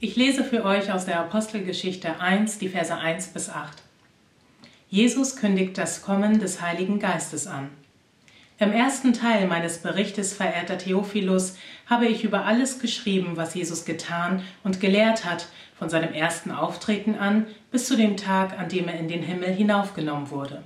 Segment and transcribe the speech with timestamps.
[0.00, 3.82] Ich lese für euch aus der Apostelgeschichte 1, die Verse 1 bis 8.
[4.88, 7.68] Jesus kündigt das Kommen des Heiligen Geistes an.
[8.60, 11.56] Im ersten Teil meines Berichtes, verehrter Theophilus,
[11.86, 17.16] habe ich über alles geschrieben, was Jesus getan und gelehrt hat, von seinem ersten Auftreten
[17.16, 20.62] an bis zu dem Tag, an dem er in den Himmel hinaufgenommen wurde.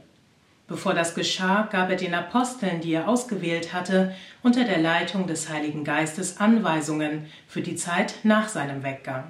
[0.73, 5.50] Bevor das geschah, gab er den Aposteln, die er ausgewählt hatte, unter der Leitung des
[5.50, 9.25] Heiligen Geistes Anweisungen für die Zeit nach seinem Weggang.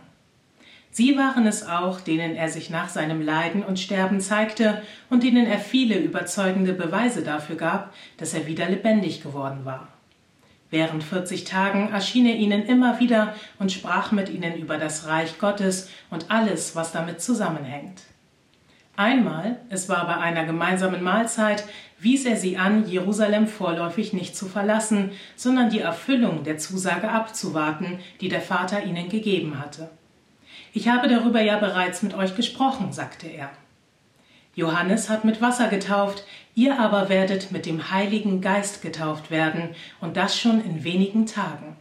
[0.93, 5.47] Sie waren es auch, denen er sich nach seinem Leiden und Sterben zeigte und denen
[5.47, 9.89] er viele überzeugende Beweise dafür gab, dass er wieder lebendig geworden war.
[10.71, 15.41] Während vierzig Tagen erschien er ihnen immer wieder und sprach mit ihnen über das Reich
[15.41, 18.03] Gottes und alles, was damit zusammenhängt.
[18.97, 21.65] Einmal, es war bei einer gemeinsamen Mahlzeit,
[21.99, 28.01] wies er sie an, Jerusalem vorläufig nicht zu verlassen, sondern die Erfüllung der Zusage abzuwarten,
[28.21, 29.89] die der Vater ihnen gegeben hatte.
[30.75, 33.51] Ich habe darüber ja bereits mit euch gesprochen, sagte er.
[34.55, 39.71] Johannes hat mit Wasser getauft, ihr aber werdet mit dem Heiligen Geist getauft werden,
[40.03, 41.77] und das schon in wenigen Tagen.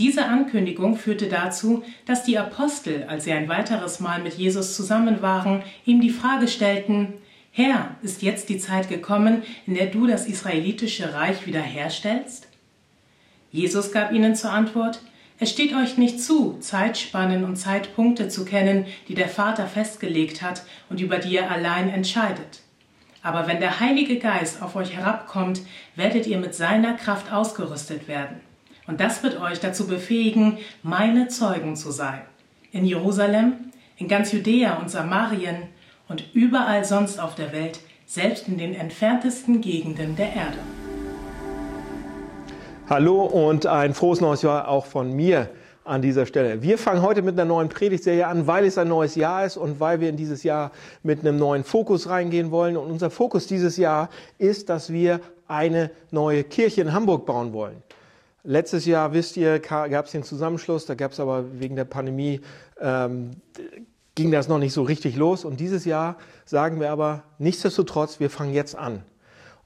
[0.00, 5.20] Diese Ankündigung führte dazu, dass die Apostel, als sie ein weiteres Mal mit Jesus zusammen
[5.20, 7.12] waren, ihm die Frage stellten,
[7.50, 12.48] Herr, ist jetzt die Zeit gekommen, in der du das israelitische Reich wiederherstellst?
[13.52, 15.02] Jesus gab ihnen zur Antwort,
[15.38, 20.62] es steht euch nicht zu, Zeitspannen und Zeitpunkte zu kennen, die der Vater festgelegt hat
[20.88, 22.62] und über die er allein entscheidet.
[23.22, 25.60] Aber wenn der Heilige Geist auf euch herabkommt,
[25.94, 28.40] werdet ihr mit seiner Kraft ausgerüstet werden.
[28.90, 32.22] Und das wird euch dazu befähigen, meine Zeugen zu sein.
[32.72, 33.52] In Jerusalem,
[33.96, 35.68] in ganz Judäa und Samarien
[36.08, 40.58] und überall sonst auf der Welt, selbst in den entferntesten Gegenden der Erde.
[42.88, 45.50] Hallo und ein frohes neues Jahr auch von mir
[45.84, 46.60] an dieser Stelle.
[46.60, 49.78] Wir fangen heute mit einer neuen Predigtserie an, weil es ein neues Jahr ist und
[49.78, 50.72] weil wir in dieses Jahr
[51.04, 52.76] mit einem neuen Fokus reingehen wollen.
[52.76, 57.84] Und unser Fokus dieses Jahr ist, dass wir eine neue Kirche in Hamburg bauen wollen.
[58.42, 62.40] Letztes Jahr, wisst ihr, gab es den Zusammenschluss, da gab es aber wegen der Pandemie,
[62.80, 63.32] ähm,
[64.14, 65.44] ging das noch nicht so richtig los.
[65.44, 69.02] Und dieses Jahr sagen wir aber, nichtsdestotrotz, wir fangen jetzt an.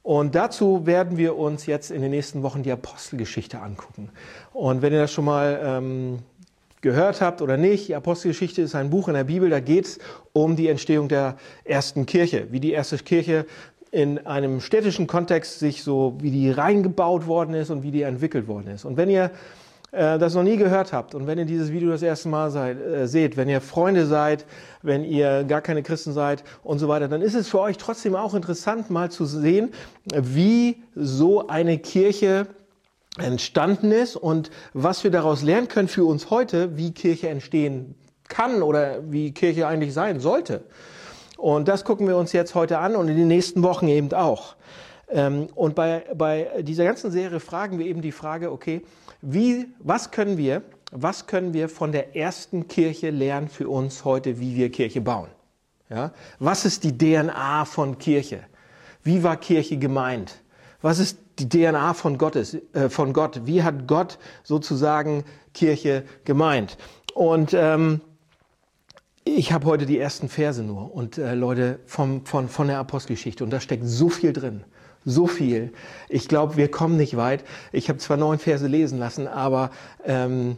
[0.03, 4.11] Und dazu werden wir uns jetzt in den nächsten Wochen die Apostelgeschichte angucken.
[4.53, 6.19] Und wenn ihr das schon mal ähm,
[6.83, 9.99] gehört habt oder nicht, die Apostelgeschichte ist ein Buch in der Bibel, da geht es
[10.35, 13.47] um die Entstehung der ersten Kirche, wie die erste Kirche
[13.95, 18.49] in einem städtischen Kontext sich so, wie die reingebaut worden ist und wie die entwickelt
[18.49, 18.85] worden ist.
[18.85, 19.31] Und wenn ihr
[19.93, 22.81] äh, das noch nie gehört habt und wenn ihr dieses Video das erste Mal seid,
[22.81, 24.47] äh, seht, wenn ihr Freunde seid,
[24.83, 28.17] wenn ihr gar keine Christen seid und so weiter, dann ist es für euch trotzdem
[28.17, 29.71] auch interessant, mal zu sehen,
[30.13, 32.49] wie so eine Kirche
[33.19, 37.95] entstanden ist und was wir daraus lernen können für uns heute, wie Kirche entstehen
[38.29, 40.65] kann oder wie Kirche eigentlich sein sollte.
[41.45, 44.57] Und das gucken wir uns jetzt heute an und in den nächsten Wochen eben auch.
[45.11, 48.81] Ähm, und bei, bei dieser ganzen Serie fragen wir eben die Frage, okay,
[49.21, 54.41] wie, was können wir, was können wir von der ersten Kirche lernen für uns heute,
[54.41, 55.29] wie wir Kirche bauen?
[55.91, 56.13] Ja?
[56.39, 58.41] Was ist die DNA von Kirche?
[59.03, 60.41] Wie war Kirche gemeint?
[60.81, 63.43] Was ist die DNA von, Gottes, äh, von Gott?
[63.45, 66.79] Wie hat Gott sozusagen Kirche gemeint?
[67.13, 68.01] Und ähm,
[69.25, 73.43] ich habe heute die ersten Verse nur und äh, Leute vom, von, von der Apostelgeschichte
[73.43, 74.65] und da steckt so viel drin.
[75.07, 75.73] So viel.
[76.09, 77.45] Ich glaube, wir kommen nicht weit.
[77.73, 79.71] Ich habe zwar neun Verse lesen lassen, aber
[80.07, 80.57] ähm,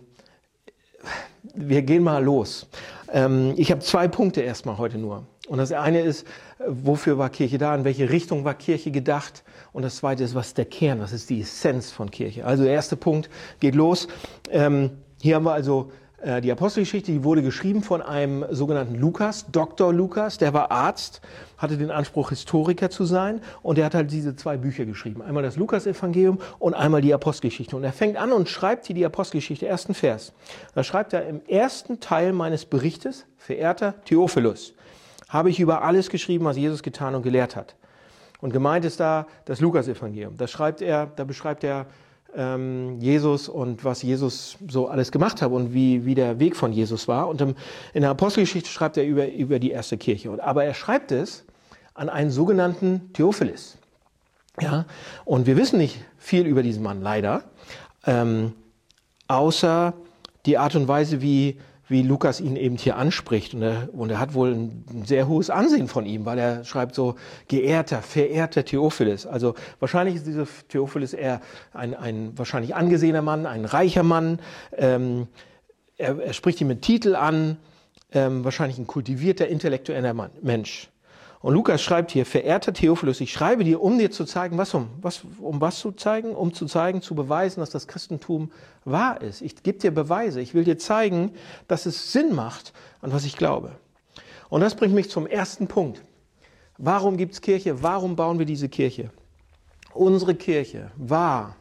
[1.54, 2.68] wir gehen mal los.
[3.12, 5.26] Ähm, ich habe zwei Punkte erstmal heute nur.
[5.48, 6.26] Und das eine ist,
[6.66, 7.74] wofür war Kirche da?
[7.74, 9.42] In welche Richtung war Kirche gedacht?
[9.72, 11.00] Und das zweite ist, was ist der Kern?
[11.00, 12.44] Was ist die Essenz von Kirche?
[12.44, 13.28] Also der erste Punkt
[13.60, 14.08] geht los.
[14.50, 14.90] Ähm,
[15.20, 15.90] hier haben wir also
[16.26, 19.92] die Apostelgeschichte, die wurde geschrieben von einem sogenannten Lukas, Dr.
[19.92, 21.20] Lukas, der war Arzt,
[21.56, 25.22] hatte den Anspruch, Historiker zu sein und er hat halt diese zwei Bücher geschrieben.
[25.22, 27.76] Einmal das Lukas-Evangelium und einmal die Apostelgeschichte.
[27.76, 30.32] Und er fängt an und schreibt hier die Apostelgeschichte, ersten Vers.
[30.74, 34.74] Da schreibt er im ersten Teil meines Berichtes, verehrter Theophilus,
[35.28, 37.76] habe ich über alles geschrieben, was Jesus getan und gelehrt hat.
[38.40, 40.36] Und gemeint ist da das Lukas-Evangelium.
[40.36, 41.86] Da schreibt er, da beschreibt er
[42.36, 46.72] ähm, Jesus und was Jesus so alles gemacht hat und wie, wie der Weg von
[46.72, 47.28] Jesus war.
[47.28, 47.54] Und im,
[47.94, 50.30] in der Apostelgeschichte schreibt er über, über die erste Kirche.
[50.30, 51.44] Und, aber er schreibt es
[51.94, 53.78] an einen sogenannten Theophilus.
[54.60, 54.84] Ja?
[55.24, 57.44] Und wir wissen nicht viel über diesen Mann, leider,
[58.06, 58.52] ähm,
[59.28, 59.94] außer
[60.44, 63.54] die Art und Weise, wie wie Lukas ihn eben hier anspricht.
[63.54, 66.94] Und er, und er hat wohl ein sehr hohes Ansehen von ihm, weil er schreibt
[66.94, 67.14] so,
[67.48, 69.26] geehrter, verehrter Theophilus.
[69.26, 71.40] Also wahrscheinlich ist dieser Theophilus eher
[71.72, 74.40] ein, ein wahrscheinlich angesehener Mann, ein reicher Mann.
[74.76, 75.28] Ähm,
[75.96, 77.56] er, er spricht ihn mit Titel an,
[78.12, 80.88] ähm, wahrscheinlich ein kultivierter, intellektueller Mann, Mensch.
[81.40, 84.88] Und Lukas schreibt hier, verehrter Theophilus, ich schreibe dir, um dir zu zeigen, was um,
[85.02, 86.34] was, um was zu zeigen?
[86.34, 88.50] Um zu zeigen, zu beweisen, dass das Christentum
[88.84, 89.42] wahr ist.
[89.42, 90.40] Ich gebe dir Beweise.
[90.40, 91.32] Ich will dir zeigen,
[91.68, 93.72] dass es Sinn macht, an was ich glaube.
[94.48, 96.00] Und das bringt mich zum ersten Punkt.
[96.78, 97.82] Warum gibt es Kirche?
[97.82, 99.10] Warum bauen wir diese Kirche?
[99.94, 101.56] Unsere Kirche war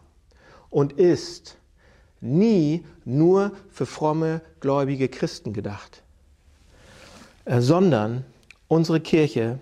[0.69, 1.57] und ist
[2.19, 6.03] nie nur für fromme, gläubige Christen gedacht,
[7.45, 8.25] äh, sondern
[8.67, 9.59] unsere Kirche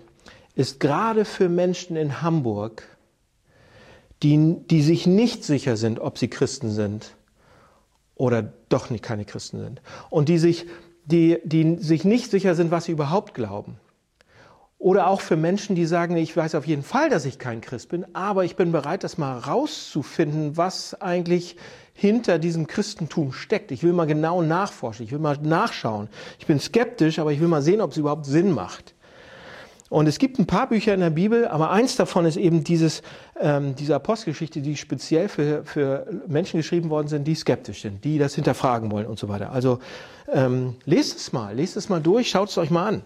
[0.54, 2.84] ist gerade für Menschen in Hamburg,
[4.22, 7.14] die, die sich nicht sicher sind, ob sie Christen sind
[8.14, 9.82] oder doch nicht keine Christen sind.
[10.10, 10.66] Und die sich,
[11.04, 13.78] die, die sich nicht sicher sind, was sie überhaupt glauben.
[14.78, 17.88] Oder auch für Menschen, die sagen, ich weiß auf jeden Fall, dass ich kein Christ
[17.88, 21.56] bin, aber ich bin bereit, das mal rauszufinden, was eigentlich
[21.94, 23.70] hinter diesem Christentum steckt.
[23.70, 26.08] Ich will mal genau nachforschen, ich will mal nachschauen.
[26.38, 28.93] Ich bin skeptisch, aber ich will mal sehen, ob es überhaupt Sinn macht.
[29.94, 33.00] Und es gibt ein paar Bücher in der Bibel, aber eins davon ist eben dieses,
[33.38, 38.18] ähm, diese Apostelgeschichte, die speziell für, für Menschen geschrieben worden sind, die skeptisch sind, die
[38.18, 39.52] das hinterfragen wollen und so weiter.
[39.52, 39.78] Also
[40.32, 43.02] ähm, lest es mal, lest es mal durch, schaut es euch mal an.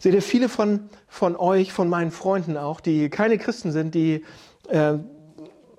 [0.00, 4.24] Seht ihr, viele von, von euch, von meinen Freunden auch, die keine Christen sind, die
[4.70, 4.94] äh,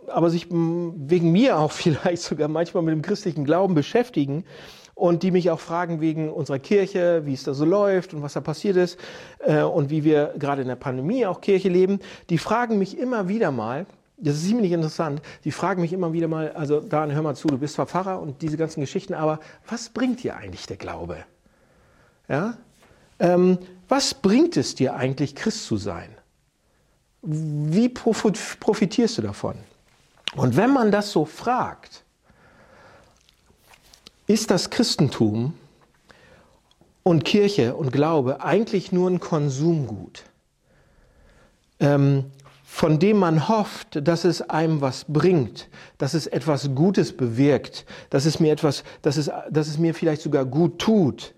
[0.07, 4.45] aber sich wegen mir auch vielleicht sogar manchmal mit dem christlichen Glauben beschäftigen
[4.95, 8.33] und die mich auch fragen wegen unserer Kirche, wie es da so läuft und was
[8.33, 8.99] da passiert ist
[9.39, 11.99] äh, und wie wir gerade in der Pandemie auch Kirche leben,
[12.29, 13.85] die fragen mich immer wieder mal,
[14.17, 17.47] das ist ziemlich interessant, die fragen mich immer wieder mal, also Dan, hör mal zu,
[17.47, 21.17] du bist zwar Pfarrer und diese ganzen Geschichten, aber was bringt dir eigentlich der Glaube?
[22.29, 22.57] Ja?
[23.19, 23.57] Ähm,
[23.89, 26.09] was bringt es dir eigentlich, Christ zu sein?
[27.21, 29.55] Wie profitierst du davon?
[30.35, 32.03] Und wenn man das so fragt,
[34.27, 35.53] ist das Christentum
[37.03, 40.23] und Kirche und Glaube eigentlich nur ein Konsumgut,
[41.79, 42.25] ähm,
[42.63, 48.25] von dem man hofft, dass es einem was bringt, dass es etwas Gutes bewirkt, dass
[48.25, 51.35] es mir etwas, dass es, dass es mir vielleicht sogar gut tut.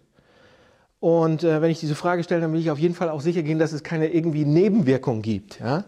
[1.00, 3.44] Und äh, wenn ich diese Frage stelle, dann will ich auf jeden Fall auch sicher
[3.44, 5.60] gehen, dass es keine irgendwie Nebenwirkung gibt.
[5.60, 5.84] Ja?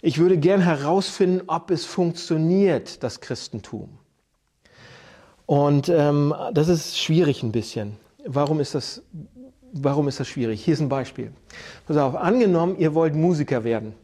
[0.00, 3.98] Ich würde gern herausfinden, ob es funktioniert, das Christentum.
[5.46, 7.96] Und ähm, das ist schwierig ein bisschen.
[8.26, 9.02] Warum ist das,
[9.72, 10.64] warum ist das schwierig?
[10.64, 11.32] Hier ist ein Beispiel.
[11.86, 13.94] Pass auf, angenommen, ihr wollt Musiker werden.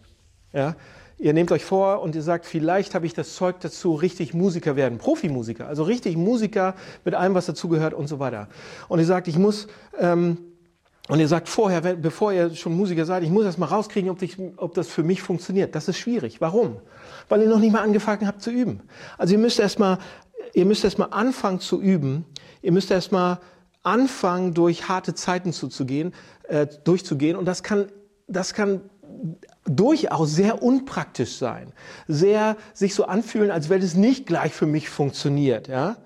[0.53, 0.77] Ja?
[1.19, 4.77] Ihr nehmt euch vor und ihr sagt, vielleicht habe ich das Zeug dazu, richtig Musiker
[4.77, 6.75] werden, Profimusiker, also richtig Musiker
[7.05, 8.49] mit allem, was dazugehört und so weiter.
[8.89, 9.69] Und ihr sagt, ich muss,
[9.99, 10.39] ähm,
[11.09, 14.23] und ihr sagt vorher, bevor ihr schon Musiker seid, ich muss erst mal rauskriegen, ob,
[14.23, 15.75] ich, ob das für mich funktioniert.
[15.75, 16.41] Das ist schwierig.
[16.41, 16.77] Warum?
[17.29, 18.83] Weil ihr noch nicht mal angefangen habt zu üben.
[19.19, 19.99] Also ihr müsst erst mal
[20.53, 22.25] ihr müsst erstmal anfangen zu üben.
[22.63, 23.39] Ihr müsst erstmal
[23.83, 26.15] anfangen, durch harte Zeiten zuzugehen,
[26.49, 27.37] äh, durchzugehen.
[27.37, 27.87] Und das kann,
[28.29, 28.81] das kann
[29.65, 31.73] durchaus sehr unpraktisch sein.
[32.09, 35.97] Sehr sich so anfühlen, als wenn es nicht gleich für mich funktioniert, ja.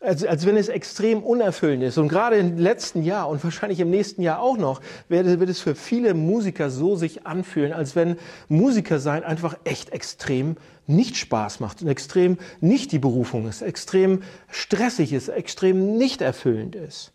[0.00, 1.96] Als, als wenn es extrem unerfüllend ist.
[1.96, 5.60] Und gerade im letzten Jahr und wahrscheinlich im nächsten Jahr auch noch, wird, wird es
[5.60, 8.18] für viele Musiker so sich anfühlen, als wenn
[8.48, 10.56] Musiker sein einfach echt extrem
[10.86, 16.76] nicht Spaß macht und extrem nicht die Berufung ist, extrem stressig ist, extrem nicht erfüllend
[16.76, 17.12] ist.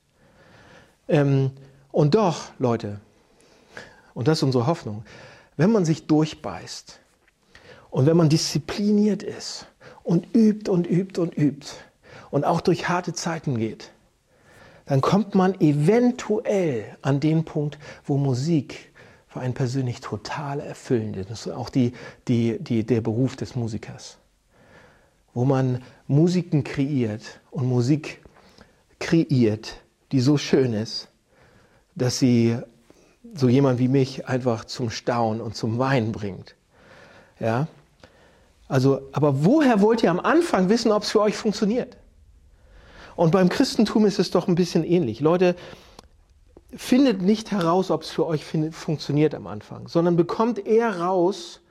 [1.07, 1.51] Ähm,
[1.91, 2.99] und doch, Leute,
[4.13, 5.03] und das ist unsere Hoffnung,
[5.57, 6.99] wenn man sich durchbeißt
[7.89, 9.67] und wenn man diszipliniert ist
[10.03, 11.67] und übt und übt und übt
[12.29, 13.91] und auch durch harte Zeiten geht,
[14.85, 18.90] dann kommt man eventuell an den Punkt, wo Musik
[19.31, 21.15] für einen persönlich total erfüllend.
[21.29, 21.93] Das ist auch die,
[22.27, 24.17] die, die, der Beruf des Musikers.
[25.33, 28.21] Wo man Musiken kreiert und Musik
[28.99, 29.77] kreiert,
[30.11, 31.07] die so schön ist,
[31.95, 32.57] dass sie
[33.33, 36.55] so jemand wie mich einfach zum Staunen und zum Weinen bringt.
[37.39, 37.67] Ja?
[38.67, 41.95] Also, aber woher wollt ihr am Anfang wissen, ob es für euch funktioniert?
[43.15, 45.21] Und beim Christentum ist es doch ein bisschen ähnlich.
[45.21, 45.55] Leute,
[46.75, 51.61] findet nicht heraus, ob es für euch funktioniert am Anfang, sondern bekommt eher raus,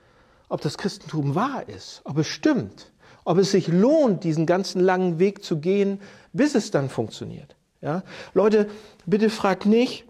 [0.49, 2.91] ob das Christentum wahr ist, ob es stimmt,
[3.23, 5.99] ob es sich lohnt, diesen ganzen langen Weg zu gehen,
[6.33, 7.55] bis es dann funktioniert.
[7.81, 8.03] Ja?
[8.33, 8.69] Leute,
[9.05, 10.05] bitte fragt nicht,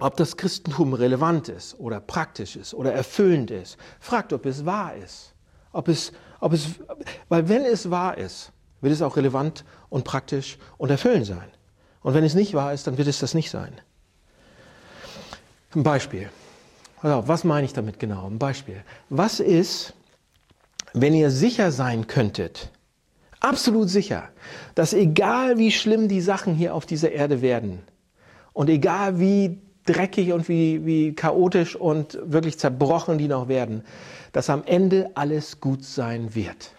[0.00, 3.76] ob das Christentum relevant ist oder praktisch ist oder erfüllend ist.
[4.00, 5.34] Fragt, ob es wahr ist.
[5.72, 6.66] Ob es, ob es,
[7.28, 11.50] weil wenn es wahr ist, wird es auch relevant und praktisch und erfüllend sein.
[12.00, 13.72] Und wenn es nicht wahr ist, dann wird es das nicht sein.
[15.74, 16.30] Ein Beispiel.
[17.02, 18.26] Also, was meine ich damit genau?
[18.26, 18.82] Ein Beispiel.
[19.10, 19.94] Was ist,
[20.94, 22.70] wenn ihr sicher sein könntet,
[23.40, 24.30] absolut sicher,
[24.74, 27.80] dass egal wie schlimm die Sachen hier auf dieser Erde werden
[28.52, 33.84] und egal wie dreckig und wie, wie chaotisch und wirklich zerbrochen die noch werden,
[34.32, 36.72] dass am Ende alles gut sein wird.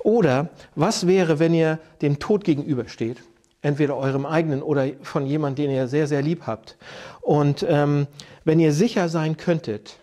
[0.00, 3.18] Oder was wäre, wenn ihr dem Tod gegenübersteht,
[3.62, 6.76] entweder eurem eigenen oder von jemandem, den ihr sehr, sehr lieb habt,
[7.20, 8.06] und ähm,
[8.44, 9.98] wenn ihr sicher sein könntet,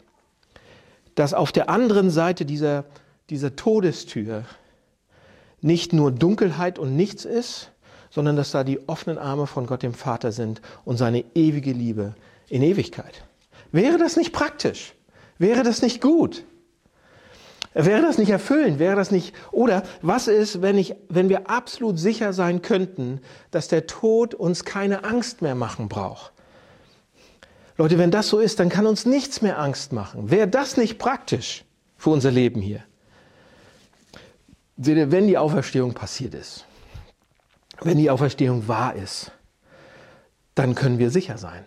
[1.16, 2.86] dass auf der anderen Seite dieser,
[3.30, 4.44] dieser Todestür
[5.62, 7.72] nicht nur Dunkelheit und nichts ist,
[8.12, 12.16] sondern dass da die offenen Arme von Gott dem Vater sind und seine ewige Liebe
[12.50, 13.24] in Ewigkeit.
[13.72, 14.94] Wäre das nicht praktisch?
[15.38, 16.46] Wäre das nicht gut?
[17.78, 18.80] Wäre das nicht erfüllend?
[18.80, 23.20] Wäre das nicht, oder was ist, wenn ich, wenn wir absolut sicher sein könnten,
[23.52, 26.32] dass der Tod uns keine Angst mehr machen braucht?
[27.78, 30.32] Leute, wenn das so ist, dann kann uns nichts mehr Angst machen.
[30.32, 31.66] Wäre das nicht praktisch
[31.98, 32.82] für unser Leben hier?
[34.78, 36.66] Wenn die Auferstehung passiert ist,
[37.82, 39.34] wenn die Auferstehung wahr ist,
[40.54, 41.66] dann können wir sicher sein.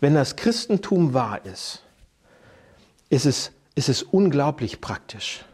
[0.00, 1.82] Wenn das Christentum wahr ist,
[3.08, 5.44] ist es, ist es unglaublich praktisch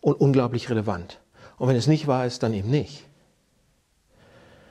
[0.00, 1.20] und unglaublich relevant.
[1.56, 3.04] Und wenn es nicht wahr ist, dann eben nicht.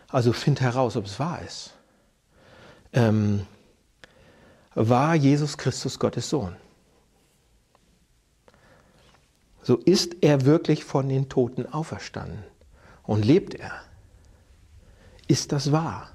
[0.10, 1.74] Also find heraus, ob es wahr ist.
[2.94, 3.46] Ähm,
[4.74, 6.56] war Jesus Christus Gottes Sohn?
[9.64, 12.44] So ist er wirklich von den Toten auferstanden
[13.04, 13.82] und lebt er.
[15.28, 16.10] Ist das wahr?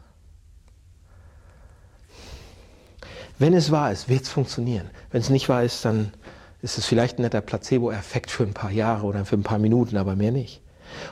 [3.38, 4.88] Wenn es wahr ist, wird es funktionieren.
[5.10, 6.14] Wenn es nicht wahr ist, dann
[6.62, 9.96] ist es vielleicht ein netter Placebo-Effekt für ein paar Jahre oder für ein paar Minuten,
[9.96, 10.62] aber mehr nicht.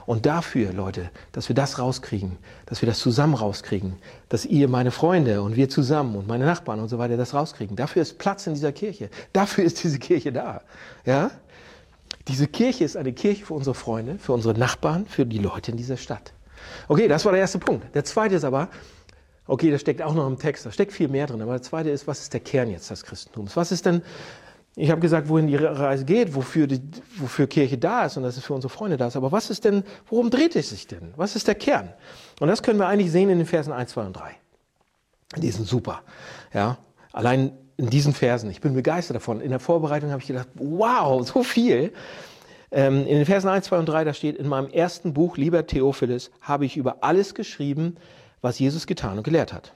[0.06, 3.96] Und dafür, Leute, dass wir das rauskriegen, dass wir das zusammen rauskriegen,
[4.28, 7.76] dass ihr, meine Freunde und wir zusammen und meine Nachbarn und so weiter das rauskriegen,
[7.76, 9.08] dafür ist Platz in dieser Kirche.
[9.32, 10.62] Dafür ist diese Kirche da.
[11.04, 11.30] Ja?
[12.28, 15.76] Diese Kirche ist eine Kirche für unsere Freunde, für unsere Nachbarn, für die Leute in
[15.76, 16.32] dieser Stadt.
[16.88, 17.94] Okay, das war der erste Punkt.
[17.94, 18.68] Der zweite ist aber,
[19.46, 21.42] Okay, das steckt auch noch im Text, da steckt viel mehr drin.
[21.42, 23.56] Aber der zweite ist, was ist der Kern jetzt des Christentums?
[23.56, 24.00] Was ist denn,
[24.76, 26.80] ich habe gesagt, wohin die Reise geht, wofür, die,
[27.16, 29.16] wofür Kirche da ist und dass es für unsere Freunde da ist.
[29.16, 31.12] Aber was ist denn, worum dreht es sich denn?
[31.16, 31.92] Was ist der Kern?
[32.38, 34.36] Und das können wir eigentlich sehen in den Versen 1, 2 und 3.
[35.36, 36.02] Die sind super.
[36.54, 36.78] Ja,
[37.12, 38.50] allein in diesen Versen.
[38.50, 39.40] Ich bin begeistert davon.
[39.40, 41.92] In der Vorbereitung habe ich gedacht, wow, so viel.
[42.70, 45.66] Ähm, in den Versen 1, 2 und 3, da steht, in meinem ersten Buch, lieber
[45.66, 47.96] Theophilus, habe ich über alles geschrieben,
[48.40, 49.72] was Jesus getan und gelehrt hat.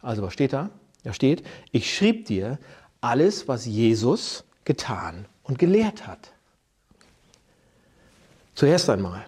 [0.00, 0.70] Also was steht da?
[1.04, 1.42] Da steht,
[1.72, 2.58] ich schrieb dir
[3.06, 6.32] alles, was Jesus getan und gelehrt hat.
[8.54, 9.24] Zuerst einmal,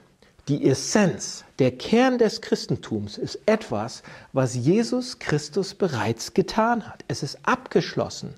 [0.48, 7.04] die Essenz, der Kern des Christentums ist etwas, was Jesus Christus bereits getan hat.
[7.06, 8.34] Es ist abgeschlossen.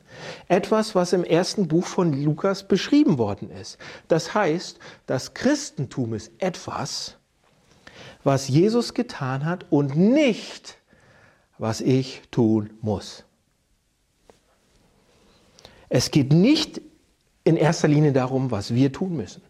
[0.48, 3.78] Etwas, was im ersten Buch von Lukas beschrieben worden ist.
[4.08, 7.16] Das heißt, das Christentum ist etwas,
[8.24, 10.76] was Jesus getan hat und nicht,
[11.58, 13.24] was ich tun muss.
[15.90, 16.80] Es geht nicht
[17.44, 19.42] in erster Linie darum, was wir tun müssen,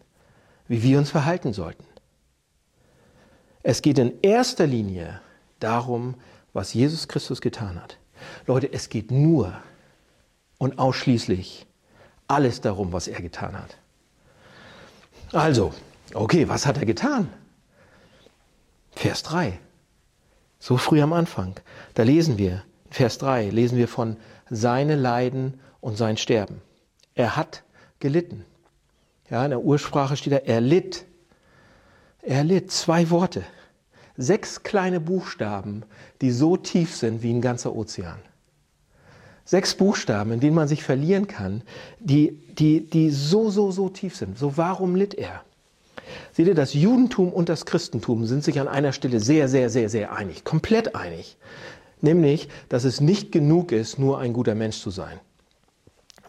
[0.67, 1.85] wie wir uns verhalten sollten.
[3.63, 5.21] Es geht in erster Linie
[5.59, 6.15] darum,
[6.51, 7.97] was Jesus Christus getan hat.
[8.47, 9.53] Leute, es geht nur
[10.57, 11.67] und ausschließlich
[12.27, 13.77] alles darum, was er getan hat.
[15.31, 15.73] Also,
[16.13, 17.31] okay, was hat er getan?
[18.93, 19.59] Vers 3.
[20.59, 21.59] So früh am Anfang.
[21.93, 24.17] Da lesen wir, Vers 3, lesen wir von
[24.49, 26.61] seine Leiden und sein Sterben.
[27.15, 27.63] Er hat
[27.99, 28.45] gelitten.
[29.29, 31.05] Ja, in der Ursprache steht da, er litt.
[32.21, 32.71] Er litt.
[32.71, 33.43] Zwei Worte.
[34.17, 35.83] Sechs kleine Buchstaben,
[36.21, 38.19] die so tief sind wie ein ganzer Ozean.
[39.45, 41.63] Sechs Buchstaben, in denen man sich verlieren kann,
[41.99, 44.37] die, die, die so, so, so tief sind.
[44.37, 45.43] So, warum litt er?
[46.33, 49.89] Seht ihr, das Judentum und das Christentum sind sich an einer Stelle sehr, sehr, sehr,
[49.89, 51.37] sehr einig, komplett einig.
[52.01, 55.19] Nämlich, dass es nicht genug ist, nur ein guter Mensch zu sein.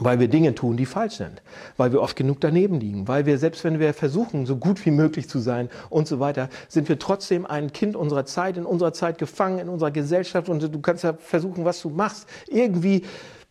[0.05, 1.43] Weil wir Dinge tun, die falsch sind.
[1.77, 3.09] Weil wir oft genug daneben liegen.
[3.09, 6.49] Weil wir, selbst wenn wir versuchen, so gut wie möglich zu sein und so weiter,
[6.69, 10.49] sind wir trotzdem ein Kind unserer Zeit, in unserer Zeit gefangen, in unserer Gesellschaft.
[10.49, 12.29] Und du kannst ja versuchen, was du machst.
[12.49, 13.03] Irgendwie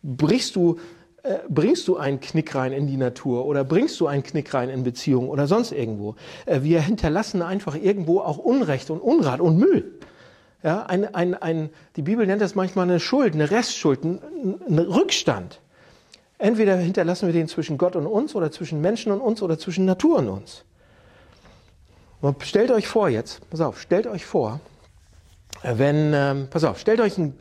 [0.02, 0.78] brichst du
[1.22, 4.68] äh, bringst du einen Knick rein in die Natur oder bringst du einen Knick rein
[4.68, 6.16] in Beziehungen oder sonst irgendwo.
[6.46, 10.00] Äh, wir hinterlassen einfach irgendwo auch Unrecht und Unrat und Müll.
[10.64, 14.20] Ja, ein, ein, ein, die Bibel nennt das manchmal eine Schuld, eine Restschuld, ein,
[14.68, 15.60] ein Rückstand.
[16.42, 19.84] Entweder hinterlassen wir den zwischen Gott und uns oder zwischen Menschen und uns oder zwischen
[19.84, 20.64] Natur und uns.
[22.20, 24.58] Und stellt euch vor jetzt, pass auf, stellt euch vor,
[25.62, 27.34] wenn, ähm, pass auf, stellt euch ein,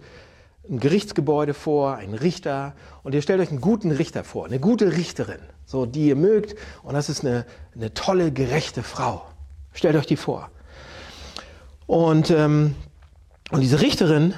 [0.69, 4.95] ein Gerichtsgebäude vor, einen Richter und ihr stellt euch einen guten Richter vor, eine gute
[4.95, 9.25] Richterin, so die ihr mögt und das ist eine, eine tolle, gerechte Frau.
[9.73, 10.51] Stellt euch die vor.
[11.87, 12.75] Und, ähm,
[13.49, 14.35] und diese Richterin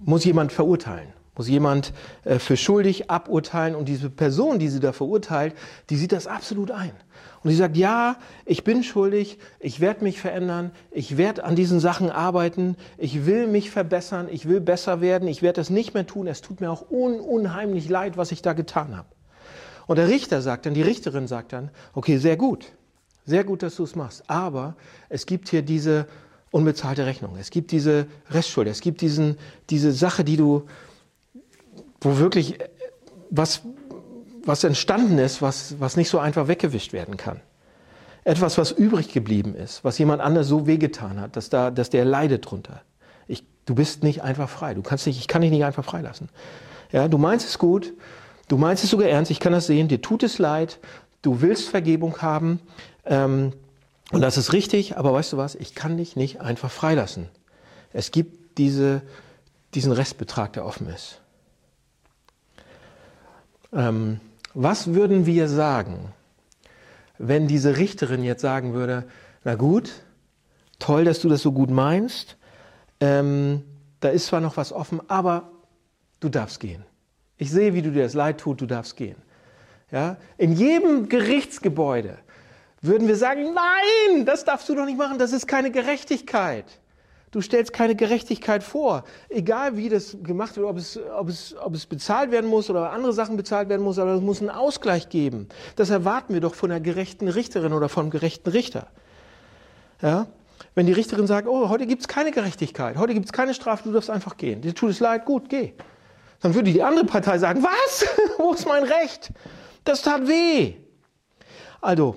[0.00, 1.92] muss jemand verurteilen, muss jemand
[2.24, 5.54] äh, für schuldig aburteilen und diese Person, die sie da verurteilt,
[5.88, 6.92] die sieht das absolut ein.
[7.42, 11.80] Und sie sagt, ja, ich bin schuldig, ich werde mich verändern, ich werde an diesen
[11.80, 16.06] Sachen arbeiten, ich will mich verbessern, ich will besser werden, ich werde das nicht mehr
[16.06, 19.08] tun, es tut mir auch un unheimlich leid, was ich da getan habe.
[19.86, 22.66] Und der Richter sagt dann, die Richterin sagt dann, okay, sehr gut,
[23.24, 24.76] sehr gut, dass du es machst, aber
[25.08, 26.06] es gibt hier diese
[26.52, 29.36] unbezahlte Rechnung, es gibt diese Restschuld, es gibt diesen,
[29.70, 30.66] diese Sache, die du,
[32.02, 32.58] wo wirklich
[33.30, 33.62] was
[34.44, 37.40] was entstanden ist, was, was nicht so einfach weggewischt werden kann.
[38.24, 42.04] Etwas, was übrig geblieben ist, was jemand anders so wehgetan hat, dass, da, dass der
[42.04, 42.82] leidet drunter.
[43.26, 44.74] Ich, du bist nicht einfach frei.
[44.74, 46.28] Du kannst nicht, ich kann dich nicht einfach freilassen.
[46.92, 47.92] Ja, du meinst es gut,
[48.48, 50.78] du meinst es sogar ernst, ich kann das sehen, dir tut es leid,
[51.22, 52.60] du willst Vergebung haben
[53.06, 53.52] ähm,
[54.12, 57.28] und das ist richtig, aber weißt du was, ich kann dich nicht einfach freilassen.
[57.92, 59.02] Es gibt diese,
[59.74, 61.21] diesen Restbetrag, der offen ist.
[63.72, 64.20] Ähm,
[64.54, 66.12] was würden wir sagen,
[67.18, 69.04] wenn diese Richterin jetzt sagen würde,
[69.44, 69.92] na gut,
[70.78, 72.36] toll, dass du das so gut meinst,
[73.00, 73.62] ähm,
[74.00, 75.50] da ist zwar noch was offen, aber
[76.20, 76.84] du darfst gehen.
[77.38, 79.16] Ich sehe, wie du dir das leid tut, du darfst gehen.
[79.90, 80.16] Ja?
[80.38, 82.18] In jedem Gerichtsgebäude
[82.80, 86.66] würden wir sagen, nein, das darfst du doch nicht machen, das ist keine Gerechtigkeit.
[87.32, 89.04] Du stellst keine Gerechtigkeit vor.
[89.30, 92.92] Egal wie das gemacht wird, ob es, ob, es, ob es bezahlt werden muss oder
[92.92, 95.48] andere Sachen bezahlt werden muss, aber es muss einen Ausgleich geben.
[95.76, 98.88] Das erwarten wir doch von einer gerechten Richterin oder vom gerechten Richter.
[100.02, 100.26] Ja?
[100.74, 103.84] Wenn die Richterin sagt, oh, heute gibt es keine Gerechtigkeit, heute gibt es keine Strafe,
[103.84, 104.60] du darfst einfach gehen.
[104.60, 105.72] Dir tut es leid, gut, geh.
[106.40, 108.04] Dann würde die andere Partei sagen, was?
[108.38, 109.32] Wo ist mein Recht?
[109.84, 110.74] Das tat weh.
[111.80, 112.16] Also,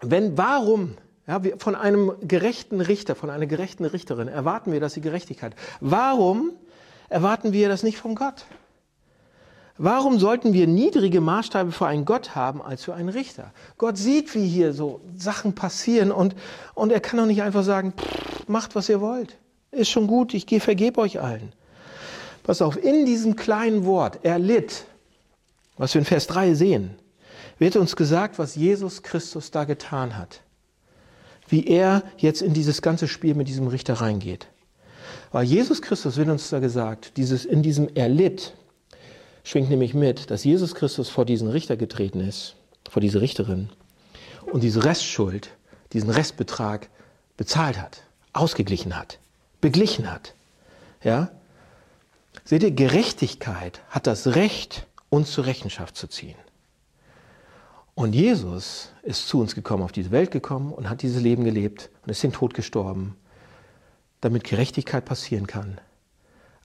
[0.00, 5.00] wenn, warum ja, von einem gerechten Richter, von einer gerechten Richterin erwarten wir, dass sie
[5.00, 5.54] Gerechtigkeit.
[5.80, 6.50] Warum
[7.08, 8.46] erwarten wir das nicht von Gott?
[9.78, 13.52] Warum sollten wir niedrige Maßstäbe für einen Gott haben als für einen Richter?
[13.78, 16.34] Gott sieht, wie hier so Sachen passieren und,
[16.74, 17.94] und er kann doch nicht einfach sagen,
[18.48, 19.38] macht, was ihr wollt.
[19.70, 21.52] Ist schon gut, ich gehe, vergebe euch allen.
[22.42, 24.84] Pass auf, in diesem kleinen Wort, er litt,
[25.78, 26.96] was wir in Vers 3 sehen,
[27.58, 30.42] wird uns gesagt, was Jesus Christus da getan hat
[31.48, 34.48] wie er jetzt in dieses ganze Spiel mit diesem Richter reingeht.
[35.32, 38.54] Weil Jesus Christus wird uns da gesagt, dieses in diesem Erlitt
[39.44, 42.54] schwingt nämlich mit, dass Jesus Christus vor diesen Richter getreten ist,
[42.88, 43.70] vor diese Richterin
[44.52, 45.50] und diese Restschuld,
[45.92, 46.88] diesen Restbetrag
[47.36, 48.02] bezahlt hat,
[48.32, 49.18] ausgeglichen hat,
[49.60, 50.34] beglichen hat.
[51.02, 51.30] Ja?
[52.44, 56.36] Seht ihr, Gerechtigkeit hat das Recht, uns zur Rechenschaft zu ziehen.
[57.94, 61.90] Und Jesus ist zu uns gekommen, auf diese Welt gekommen und hat dieses Leben gelebt
[62.02, 63.16] und ist den Tod gestorben,
[64.20, 65.78] damit Gerechtigkeit passieren kann.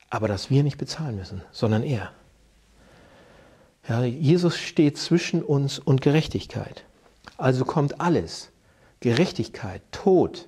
[0.09, 2.11] Aber dass wir nicht bezahlen müssen, sondern er.
[3.89, 6.83] Ja, Jesus steht zwischen uns und Gerechtigkeit.
[7.37, 8.49] Also kommt alles,
[8.99, 10.47] Gerechtigkeit, Tod,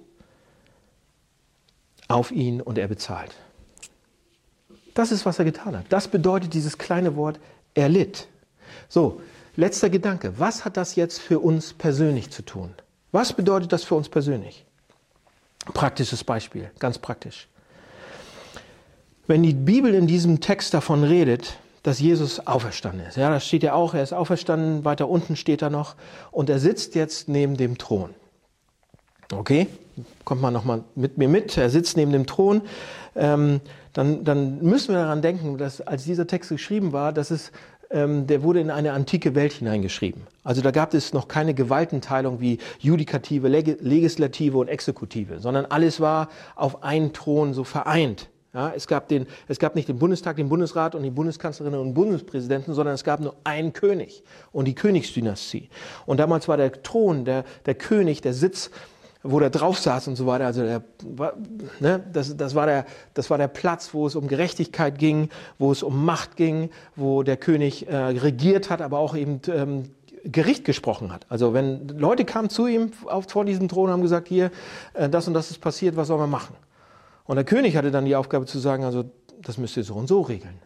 [2.07, 3.35] auf ihn und er bezahlt.
[4.93, 5.85] Das ist, was er getan hat.
[5.89, 7.39] Das bedeutet dieses kleine Wort,
[7.75, 8.27] er litt.
[8.89, 9.21] So,
[9.55, 10.33] Letzter Gedanke.
[10.37, 12.73] Was hat das jetzt für uns persönlich zu tun?
[13.11, 14.65] Was bedeutet das für uns persönlich?
[15.73, 17.47] Praktisches Beispiel, ganz praktisch.
[19.27, 23.63] Wenn die Bibel in diesem Text davon redet, dass Jesus auferstanden ist, ja, da steht
[23.63, 25.95] ja auch, er ist auferstanden, weiter unten steht er noch,
[26.31, 28.09] und er sitzt jetzt neben dem Thron.
[29.31, 29.67] Okay,
[30.25, 32.63] kommt man nochmal mit mir mit, er sitzt neben dem Thron.
[33.15, 33.61] Ähm,
[33.93, 37.51] dann, dann müssen wir daran denken, dass als dieser Text geschrieben war, dass es
[37.91, 40.21] der wurde in eine antike Welt hineingeschrieben.
[40.43, 46.29] Also da gab es noch keine Gewaltenteilung wie Judikative, Legislative und Exekutive, sondern alles war
[46.55, 48.29] auf einen Thron so vereint.
[48.53, 51.93] Ja, es, gab den, es gab nicht den Bundestag, den Bundesrat und die Bundeskanzlerinnen und
[51.93, 55.69] Bundespräsidenten, sondern es gab nur einen König und die Königsdynastie.
[56.07, 58.71] Und damals war der Thron, der, der König, der Sitz
[59.23, 60.45] wo der drauf saß und so weiter.
[60.45, 60.83] Also der,
[61.79, 65.71] ne, das, das, war der, das war der Platz, wo es um Gerechtigkeit ging, wo
[65.71, 69.91] es um Macht ging, wo der König äh, regiert hat, aber auch eben ähm,
[70.23, 71.25] Gericht gesprochen hat.
[71.29, 74.51] Also wenn Leute kamen zu ihm auf, vor diesem Thron und haben gesagt, hier,
[74.93, 76.55] äh, das und das ist passiert, was soll man machen?
[77.25, 79.03] Und der König hatte dann die Aufgabe zu sagen, also
[79.41, 80.59] das müsst ihr so und so regeln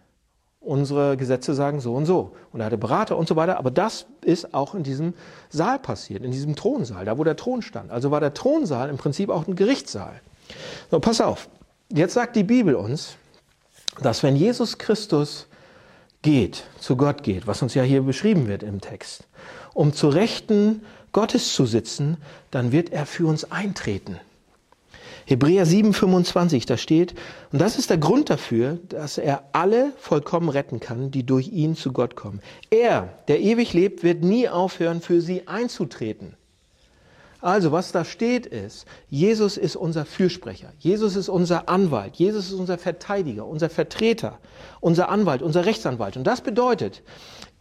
[0.64, 2.32] unsere Gesetze sagen so und so.
[2.52, 3.58] Und er hatte Berater und so weiter.
[3.58, 5.14] Aber das ist auch in diesem
[5.50, 7.92] Saal passiert, in diesem Thronsaal, da wo der Thron stand.
[7.92, 10.22] Also war der Thronsaal im Prinzip auch ein Gerichtssaal.
[10.90, 11.50] So, pass auf.
[11.90, 13.16] Jetzt sagt die Bibel uns,
[14.02, 15.48] dass wenn Jesus Christus
[16.22, 19.28] geht, zu Gott geht, was uns ja hier beschrieben wird im Text,
[19.74, 22.18] um zu Rechten Gottes zu sitzen,
[22.50, 24.20] dann wird er für uns eintreten.
[25.26, 27.14] Hebräer 7:25, da steht,
[27.52, 31.76] und das ist der Grund dafür, dass er alle vollkommen retten kann, die durch ihn
[31.76, 32.42] zu Gott kommen.
[32.70, 36.36] Er, der ewig lebt, wird nie aufhören, für sie einzutreten.
[37.44, 42.54] Also, was da steht ist, Jesus ist unser Fürsprecher, Jesus ist unser Anwalt, Jesus ist
[42.54, 44.40] unser Verteidiger, unser Vertreter,
[44.80, 46.16] unser Anwalt, unser Rechtsanwalt.
[46.16, 47.04] Und das bedeutet,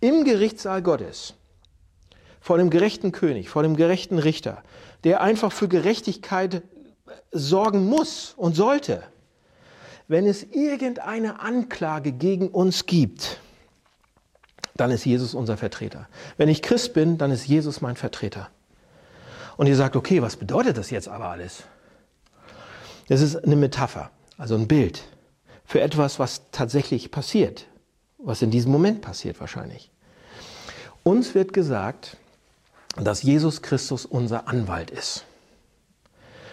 [0.01, 1.35] im Gerichtssaal Gottes,
[2.41, 4.63] vor dem gerechten König, vor dem gerechten Richter,
[5.03, 6.63] der einfach für Gerechtigkeit
[7.33, 9.03] sorgen muss und sollte,
[10.07, 13.41] wenn es irgendeine Anklage gegen uns gibt,
[14.77, 16.09] dann ist Jesus unser Vertreter.
[16.37, 18.51] Wenn ich Christ bin, dann ist Jesus mein Vertreter.
[19.57, 21.65] Und ihr sagt, okay, was bedeutet das jetzt aber alles?
[23.09, 25.03] Das ist eine Metapher, also ein Bild
[25.65, 27.67] für etwas, was tatsächlich passiert,
[28.19, 29.91] was in diesem Moment passiert wahrscheinlich.
[31.03, 32.17] Uns wird gesagt,
[32.97, 35.25] dass Jesus Christus unser Anwalt ist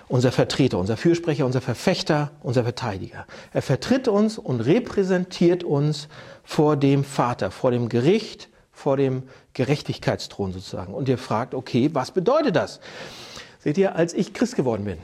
[0.10, 3.26] unser Vertreter, unser Fürsprecher, unser Verfechter, unser Verteidiger.
[3.54, 6.10] Er vertritt uns und repräsentiert uns
[6.44, 10.94] vor dem Vater, vor dem Gericht, vor dem Gerechtigkeitsthron sozusagen.
[10.94, 12.80] Und ihr fragt, okay, was bedeutet das?
[13.60, 14.98] Seht ihr, als ich Christ geworden bin,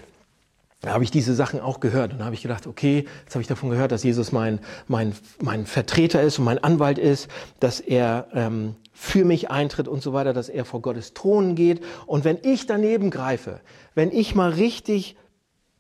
[0.81, 3.41] da habe ich diese Sachen auch gehört und da habe ich gedacht, okay, jetzt habe
[3.41, 7.27] ich davon gehört, dass Jesus mein, mein, mein Vertreter ist und mein Anwalt ist,
[7.59, 11.83] dass er ähm, für mich eintritt und so weiter, dass er vor Gottes Thron geht.
[12.05, 13.61] Und wenn ich daneben greife,
[13.93, 15.17] wenn ich mal richtig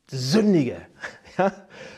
[0.09, 0.77] sündige,
[1.37, 1.53] ja,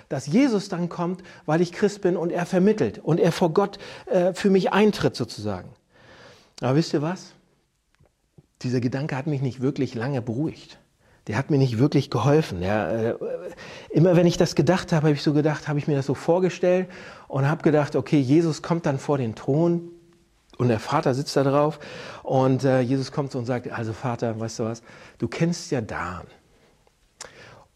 [0.10, 3.80] dass Jesus dann kommt, weil ich Christ bin und er vermittelt und er vor Gott
[4.06, 5.70] äh, für mich eintritt sozusagen.
[6.62, 7.34] Aber wisst ihr was?
[8.64, 10.80] Dieser Gedanke hat mich nicht wirklich lange beruhigt.
[11.28, 12.62] Der hat mir nicht wirklich geholfen.
[12.62, 13.16] Ja, äh,
[13.90, 16.14] immer wenn ich das gedacht habe, habe ich so gedacht, habe ich mir das so
[16.14, 16.88] vorgestellt
[17.28, 19.92] und habe gedacht, okay, Jesus kommt dann vor den Thron,
[20.58, 21.80] und der Vater sitzt da drauf
[22.24, 24.82] und äh, Jesus kommt so und sagt, also Vater, weißt du was,
[25.20, 26.24] du kennst ja Dan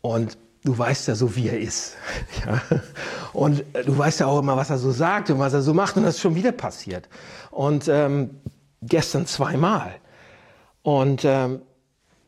[0.01, 1.95] und du weißt ja so, wie er ist.
[2.45, 2.61] ja?
[3.33, 5.73] Und äh, du weißt ja auch immer, was er so sagt und was er so
[5.73, 7.07] macht und das ist schon wieder passiert.
[7.51, 8.31] Und ähm,
[8.81, 9.95] gestern zweimal.
[10.81, 11.61] Und ähm,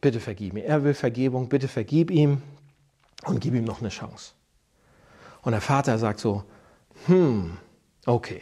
[0.03, 0.65] bitte vergib mir.
[0.65, 2.43] Er will Vergebung, bitte vergib ihm
[3.25, 4.33] und gib ihm noch eine Chance.
[5.41, 6.43] Und der Vater sagt so,
[7.07, 7.57] hm,
[8.05, 8.41] okay.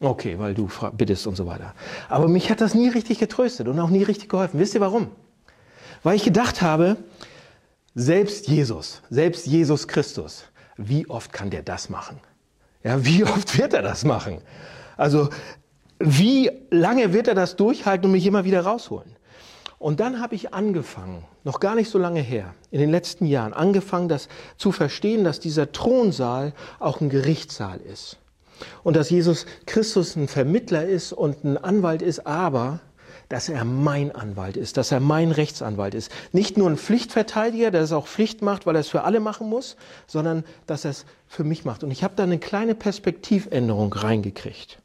[0.00, 1.74] Okay, weil du bittest und so weiter.
[2.08, 4.60] Aber mich hat das nie richtig getröstet und auch nie richtig geholfen.
[4.60, 5.08] Wisst ihr warum?
[6.02, 6.96] Weil ich gedacht habe,
[7.94, 10.44] selbst Jesus, selbst Jesus Christus,
[10.76, 12.20] wie oft kann der das machen?
[12.84, 14.42] Ja, wie oft wird er das machen?
[14.96, 15.30] Also,
[15.98, 19.16] wie lange wird er das durchhalten und mich immer wieder rausholen?
[19.78, 23.52] Und dann habe ich angefangen, noch gar nicht so lange her, in den letzten Jahren,
[23.52, 28.16] angefangen, das zu verstehen, dass dieser Thronsaal auch ein Gerichtssaal ist.
[28.82, 32.80] Und dass Jesus Christus ein Vermittler ist und ein Anwalt ist, aber
[33.28, 36.12] dass er mein Anwalt ist, dass er mein Rechtsanwalt ist.
[36.32, 39.48] Nicht nur ein Pflichtverteidiger, der es auch Pflicht macht, weil er es für alle machen
[39.48, 41.82] muss, sondern dass er es für mich macht.
[41.82, 44.78] Und ich habe da eine kleine Perspektivänderung reingekriegt.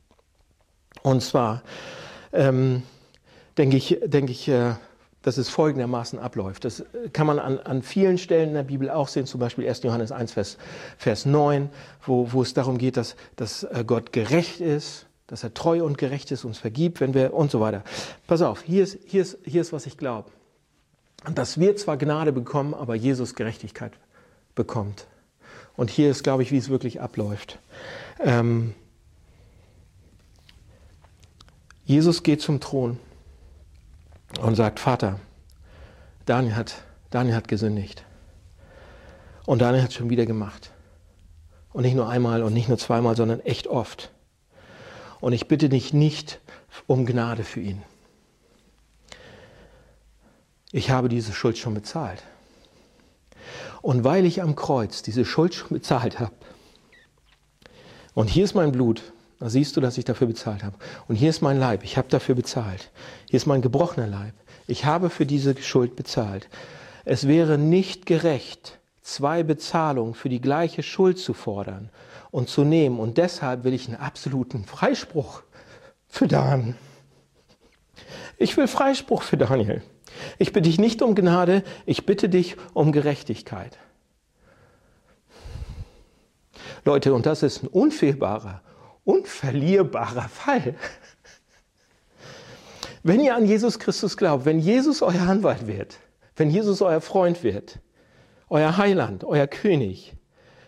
[1.04, 1.62] Und zwar
[2.34, 2.84] ähm,
[3.58, 4.74] denke ich, denke ich äh,
[5.22, 6.66] dass es folgendermaßen abläuft.
[6.66, 6.84] Das
[7.14, 9.84] kann man an, an vielen Stellen in der Bibel auch sehen, zum Beispiel 1.
[9.84, 10.58] Johannes 1, Vers,
[10.98, 11.70] Vers 9,
[12.06, 15.98] wo, wo es darum geht, dass, dass äh, Gott gerecht ist, dass er treu und
[15.98, 17.84] gerecht ist, uns vergibt, wenn wir und so weiter.
[18.28, 20.30] Pass auf, hier ist, hier ist, hier ist was ich glaube.
[21.36, 23.94] Dass wir zwar Gnade bekommen, aber Jesus Gerechtigkeit
[24.56, 25.06] bekommt.
[25.78, 27.60] Und hier ist, glaube ich, wie es wirklich abläuft.
[28.20, 28.74] Ähm,
[31.86, 32.98] Jesus geht zum Thron
[34.40, 35.20] und sagt, Vater,
[36.26, 38.06] Daniel hat, Daniel hat gesündigt.
[39.46, 40.72] Und Daniel hat es schon wieder gemacht.
[41.74, 44.12] Und nicht nur einmal und nicht nur zweimal, sondern echt oft.
[45.20, 46.40] Und ich bitte dich nicht
[46.88, 47.84] um Gnade für ihn.
[50.72, 52.24] Ich habe diese Schuld schon bezahlt.
[53.82, 56.34] Und weil ich am Kreuz diese Schuld schon bezahlt habe,
[58.14, 60.76] und hier ist mein Blut, da siehst du, dass ich dafür bezahlt habe.
[61.08, 62.92] Und hier ist mein Leib, ich habe dafür bezahlt.
[63.28, 64.36] Hier ist mein gebrochener Leib.
[64.68, 66.48] Ich habe für diese Schuld bezahlt.
[67.06, 71.90] Es wäre nicht gerecht, zwei Bezahlungen für die gleiche Schuld zu fordern
[72.30, 73.00] und zu nehmen.
[73.00, 75.42] Und deshalb will ich einen absoluten Freispruch
[76.08, 76.76] für Dan.
[78.38, 79.82] Ich will Freispruch für Daniel.
[80.38, 83.80] Ich bitte dich nicht um Gnade, ich bitte dich um Gerechtigkeit.
[86.86, 88.62] Leute, und das ist ein unfehlbarer
[89.04, 90.76] unverlierbarer Fall.
[93.04, 95.98] Wenn ihr an Jesus Christus glaubt, wenn Jesus euer Anwalt wird,
[96.36, 97.80] wenn Jesus euer Freund wird,
[98.50, 100.14] euer Heiland, euer König,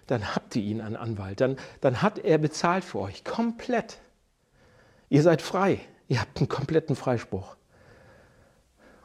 [0.07, 1.41] dann habt ihr ihn einen Anwalt.
[1.41, 3.23] Dann, dann hat er bezahlt für euch.
[3.23, 3.99] Komplett.
[5.09, 5.79] Ihr seid frei.
[6.07, 7.55] Ihr habt einen kompletten Freispruch.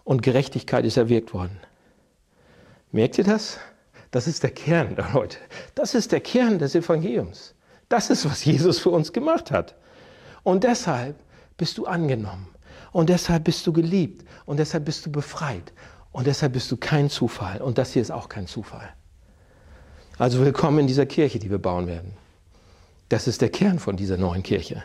[0.04, 1.60] Und Gerechtigkeit ist erwirkt worden.
[2.92, 3.58] Merkt ihr das?
[4.10, 5.38] Das ist der Kern der Leute.
[5.74, 7.54] Das ist der Kern des Evangeliums.
[7.88, 9.74] Das ist, was Jesus für uns gemacht hat.
[10.42, 11.16] Und deshalb
[11.56, 12.48] bist du angenommen.
[12.92, 14.24] Und deshalb bist du geliebt.
[14.46, 15.72] Und deshalb bist du befreit.
[16.12, 17.60] Und deshalb bist du kein Zufall.
[17.60, 18.92] Und das hier ist auch kein Zufall.
[20.18, 22.12] Also willkommen in dieser Kirche, die wir bauen werden.
[23.08, 24.82] Das ist der Kern von dieser neuen Kirche.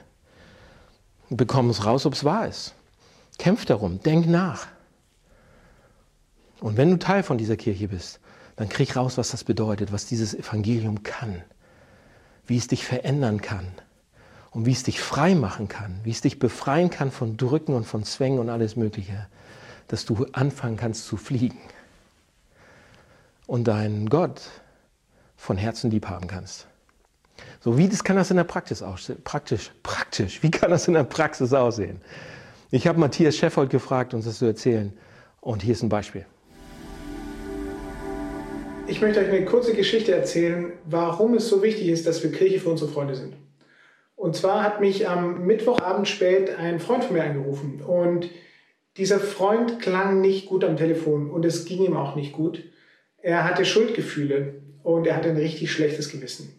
[1.29, 2.73] Bekomm es raus, ob es wahr ist.
[3.37, 4.67] Kämpf darum, denk nach.
[6.59, 8.19] Und wenn du Teil von dieser Kirche bist,
[8.55, 11.41] dann krieg raus, was das bedeutet, was dieses Evangelium kann,
[12.47, 13.67] wie es dich verändern kann
[14.51, 17.85] und wie es dich frei machen kann, wie es dich befreien kann von Drücken und
[17.85, 19.27] von Zwängen und alles Mögliche,
[19.87, 21.59] dass du anfangen kannst zu fliegen
[23.47, 24.41] und deinen Gott
[25.37, 26.67] von Herzen lieb haben kannst.
[27.59, 29.21] So, wie das kann das in der Praxis aussehen?
[29.23, 30.43] Praktisch, praktisch.
[30.43, 32.01] Wie kann das in der Praxis aussehen?
[32.71, 34.93] Ich habe Matthias Scheffold gefragt, uns das zu erzählen.
[35.41, 36.25] Und hier ist ein Beispiel.
[38.85, 42.59] Ich möchte euch eine kurze Geschichte erzählen, warum es so wichtig ist, dass wir Kirche
[42.59, 43.35] für unsere Freunde sind.
[44.15, 48.29] Und zwar hat mich am Mittwochabend spät ein Freund von mir angerufen und
[48.97, 52.63] dieser Freund klang nicht gut am Telefon und es ging ihm auch nicht gut.
[53.17, 56.53] Er hatte Schuldgefühle und er hatte ein richtig schlechtes Gewissen.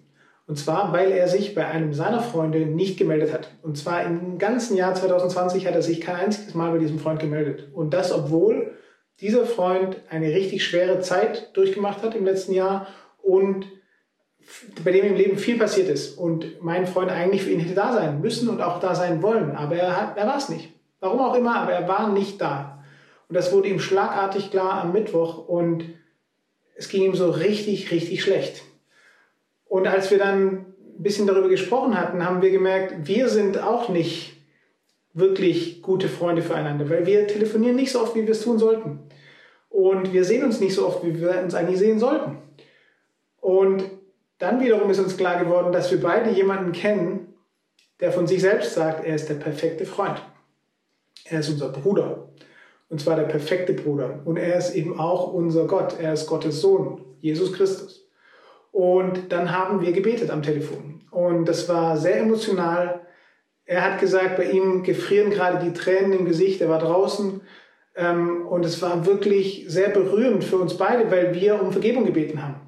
[0.46, 3.50] Und zwar, weil er sich bei einem seiner Freunde nicht gemeldet hat.
[3.62, 7.20] Und zwar im ganzen Jahr 2020 hat er sich kein einziges Mal bei diesem Freund
[7.20, 7.68] gemeldet.
[7.72, 8.73] Und das, obwohl
[9.20, 12.86] dieser Freund eine richtig schwere Zeit durchgemacht hat im letzten Jahr
[13.22, 13.66] und
[14.84, 17.92] bei dem im Leben viel passiert ist und mein Freund eigentlich für ihn hätte da
[17.92, 20.70] sein müssen und auch da sein wollen, aber er, er war es nicht.
[21.00, 22.84] Warum auch immer, aber er war nicht da.
[23.28, 25.84] Und das wurde ihm schlagartig klar am Mittwoch und
[26.76, 28.62] es ging ihm so richtig, richtig schlecht.
[29.66, 33.88] Und als wir dann ein bisschen darüber gesprochen hatten, haben wir gemerkt, wir sind auch
[33.88, 34.33] nicht
[35.14, 38.98] wirklich gute Freunde füreinander, weil wir telefonieren nicht so oft, wie wir es tun sollten.
[39.70, 42.38] Und wir sehen uns nicht so oft, wie wir uns eigentlich sehen sollten.
[43.40, 43.84] Und
[44.38, 47.34] dann wiederum ist uns klar geworden, dass wir beide jemanden kennen,
[48.00, 50.20] der von sich selbst sagt, er ist der perfekte Freund.
[51.24, 52.28] Er ist unser Bruder.
[52.88, 54.20] Und zwar der perfekte Bruder.
[54.24, 55.96] Und er ist eben auch unser Gott.
[56.00, 58.08] Er ist Gottes Sohn, Jesus Christus.
[58.72, 61.02] Und dann haben wir gebetet am Telefon.
[61.10, 63.03] Und das war sehr emotional.
[63.66, 66.60] Er hat gesagt, bei ihm gefrieren gerade die Tränen im Gesicht.
[66.60, 67.40] Er war draußen.
[67.96, 72.42] Ähm, und es war wirklich sehr berührend für uns beide, weil wir um Vergebung gebeten
[72.42, 72.60] haben.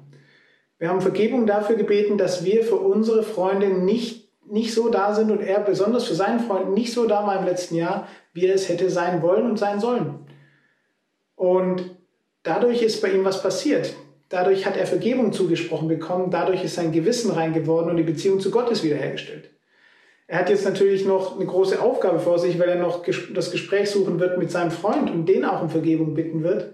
[0.79, 5.31] Wir haben Vergebung dafür gebeten, dass wir für unsere Freunde nicht, nicht so da sind
[5.31, 8.55] und er besonders für seinen Freund nicht so da war im letzten Jahr, wie er
[8.55, 10.19] es hätte sein wollen und sein sollen.
[11.35, 11.95] Und
[12.43, 13.95] dadurch ist bei ihm was passiert.
[14.29, 18.39] Dadurch hat er Vergebung zugesprochen bekommen, dadurch ist sein Gewissen rein geworden und die Beziehung
[18.39, 19.49] zu Gott ist wiederhergestellt.
[20.27, 23.89] Er hat jetzt natürlich noch eine große Aufgabe vor sich, weil er noch das Gespräch
[23.89, 26.73] suchen wird mit seinem Freund und den auch um Vergebung bitten wird.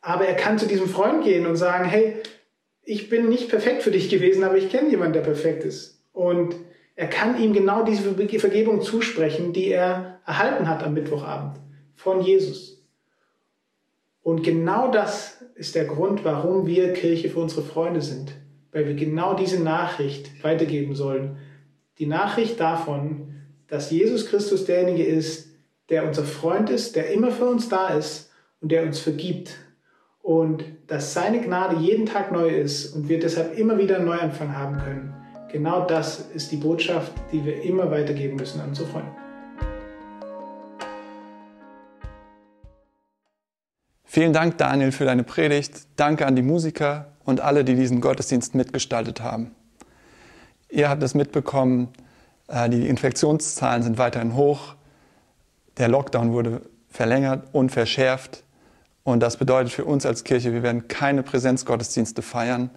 [0.00, 2.16] Aber er kann zu diesem Freund gehen und sagen, hey,
[2.82, 6.00] ich bin nicht perfekt für dich gewesen, aber ich kenne jemanden, der perfekt ist.
[6.12, 6.56] Und
[6.96, 11.58] er kann ihm genau diese Vergebung zusprechen, die er erhalten hat am Mittwochabend
[11.94, 12.84] von Jesus.
[14.22, 18.32] Und genau das ist der Grund, warum wir Kirche für unsere Freunde sind,
[18.72, 21.38] weil wir genau diese Nachricht weitergeben sollen.
[21.98, 23.36] Die Nachricht davon,
[23.68, 25.48] dass Jesus Christus derjenige ist,
[25.88, 28.30] der unser Freund ist, der immer für uns da ist
[28.60, 29.56] und der uns vergibt.
[30.20, 34.54] Und dass seine Gnade jeden Tag neu ist und wir deshalb immer wieder einen Neuanfang
[34.54, 35.14] haben können.
[35.50, 39.10] Genau das ist die Botschaft, die wir immer weitergeben müssen an unsere Freunde.
[44.04, 45.86] Vielen Dank, Daniel, für deine Predigt.
[45.96, 49.55] Danke an die Musiker und alle, die diesen Gottesdienst mitgestaltet haben.
[50.68, 51.88] Ihr habt es mitbekommen,
[52.48, 54.74] äh, die Infektionszahlen sind weiterhin hoch.
[55.78, 58.42] Der Lockdown wurde verlängert und verschärft.
[59.04, 62.70] Und das bedeutet für uns als Kirche, wir werden keine Präsenzgottesdienste feiern.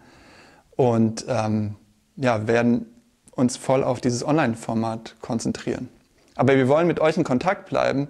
[0.75, 1.75] Und ähm,
[2.15, 2.85] ja, werden
[3.31, 5.89] uns voll auf dieses Online-Format konzentrieren.
[6.35, 8.07] Aber wir wollen mit euch in Kontakt bleiben.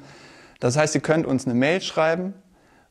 [0.59, 2.33] Das heißt, ihr könnt uns eine Mail schreiben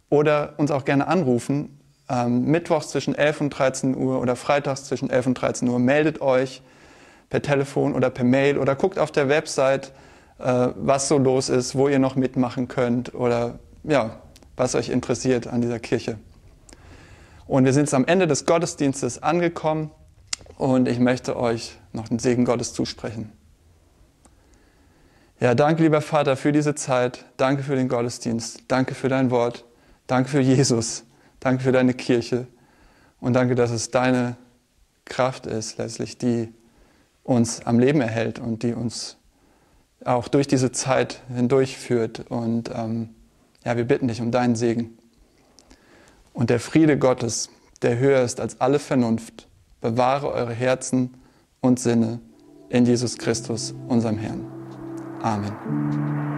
[0.09, 1.79] oder uns auch gerne anrufen.
[2.09, 5.79] Ähm, Mittwochs zwischen 11 und 13 Uhr oder freitags zwischen 11 und 13 Uhr.
[5.79, 6.63] Meldet euch
[7.31, 9.93] per Telefon oder per Mail oder guckt auf der Website,
[10.39, 14.21] äh, was so los ist, wo ihr noch mitmachen könnt oder ja,
[14.57, 16.19] was euch interessiert an dieser Kirche.
[17.47, 19.91] Und wir sind jetzt am Ende des Gottesdienstes angekommen.
[20.59, 23.33] Und ich möchte euch noch den Segen Gottes zusprechen.
[25.41, 27.25] Ja, danke, lieber Vater, für diese Zeit.
[27.37, 28.63] Danke für den Gottesdienst.
[28.69, 29.65] Danke für dein Wort.
[30.07, 31.05] Danke für Jesus.
[31.41, 32.47] Danke für deine Kirche.
[33.21, 34.37] Und danke, dass es deine
[35.05, 36.53] Kraft ist, letztlich, die
[37.29, 39.19] uns am Leben erhält und die uns
[40.05, 42.25] auch durch diese Zeit hindurchführt.
[42.31, 43.11] Und ähm,
[43.65, 44.97] ja, wir bitten dich um deinen Segen.
[46.33, 47.51] Und der Friede Gottes,
[47.83, 49.47] der höher ist als alle Vernunft,
[49.83, 51.15] bewahre eure Herzen
[51.61, 52.21] und Sinne
[52.71, 54.47] in Jesus Christus, unserem Herrn.
[55.21, 56.38] Amen.